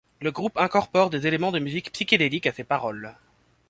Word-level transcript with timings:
Le 0.19 0.31
groupe 0.31 0.57
incorpore 0.57 1.11
des 1.11 1.27
éléments 1.27 1.51
de 1.51 1.59
musique 1.59 1.91
psychédélique 1.91 2.47
à 2.47 2.51
ses 2.53 2.63
paroles. 2.63 3.15